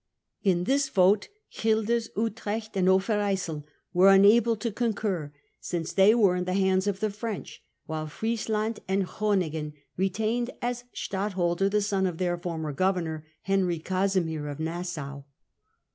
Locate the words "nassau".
14.57-15.21